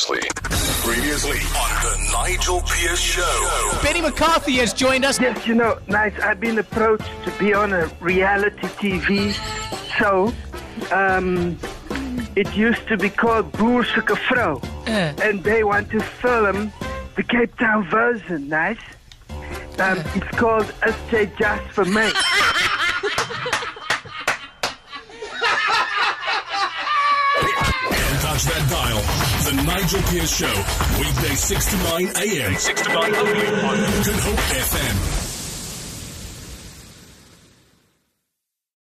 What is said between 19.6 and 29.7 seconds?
Um, it's called SJ Just for Me. dial. The